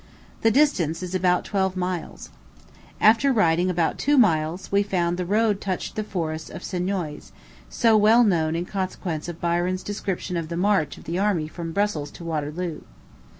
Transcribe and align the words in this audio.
The 0.41 0.49
distance 0.49 1.03
is 1.03 1.13
about 1.13 1.45
twelve 1.45 1.77
miles. 1.77 2.31
After 2.99 3.31
riding 3.31 3.69
about 3.69 3.99
two 3.99 4.17
miles, 4.17 4.71
we 4.71 4.81
found 4.81 5.15
the 5.17 5.27
road 5.27 5.61
touched 5.61 5.95
the 5.95 6.03
Forest 6.03 6.49
of 6.49 6.63
Soignies, 6.63 7.31
so 7.69 7.95
well 7.95 8.23
known 8.23 8.55
in 8.55 8.65
consequence 8.65 9.27
of 9.29 9.39
Byron's 9.39 9.83
description 9.83 10.37
of 10.37 10.49
the 10.49 10.57
march 10.57 10.97
of 10.97 11.03
the 11.03 11.19
army 11.19 11.47
from 11.47 11.71
Brussels 11.71 12.09
to 12.13 12.23
Waterloo. 12.23 12.81